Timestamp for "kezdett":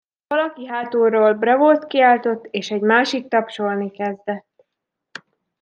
3.91-4.65